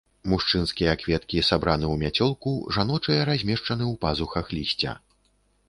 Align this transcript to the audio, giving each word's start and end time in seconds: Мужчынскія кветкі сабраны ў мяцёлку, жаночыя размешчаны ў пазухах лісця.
Мужчынскія 0.31 0.93
кветкі 1.01 1.43
сабраны 1.49 1.85
ў 1.93 2.01
мяцёлку, 2.05 2.49
жаночыя 2.79 3.21
размешчаны 3.31 3.83
ў 3.91 4.03
пазухах 4.07 4.45
лісця. 4.59 4.99